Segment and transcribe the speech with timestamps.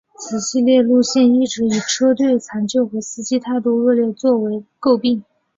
[0.17, 5.23] 此系列路线一直以车队残旧和司机态度恶劣作为垢病。